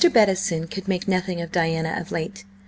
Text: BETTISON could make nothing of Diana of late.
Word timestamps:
BETTISON 0.03 0.65
could 0.65 0.87
make 0.87 1.07
nothing 1.07 1.41
of 1.43 1.51
Diana 1.51 1.95
of 2.01 2.11
late. 2.11 2.43